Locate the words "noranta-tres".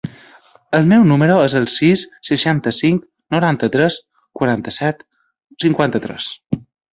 3.35-3.99